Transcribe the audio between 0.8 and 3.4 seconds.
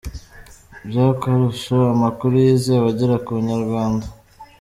By'akarusho amakuru yizewe agera ku